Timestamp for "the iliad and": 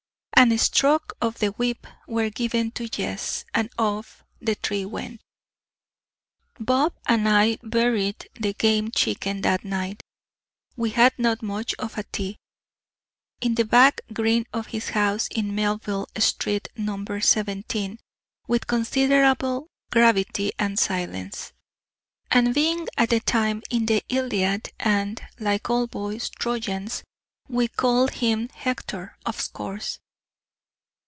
23.85-25.21